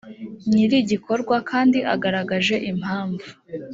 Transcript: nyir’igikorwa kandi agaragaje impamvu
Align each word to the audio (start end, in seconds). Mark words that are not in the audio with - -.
nyir’igikorwa 0.51 1.35
kandi 1.49 1.79
agaragaje 1.93 2.55
impamvu 2.71 3.27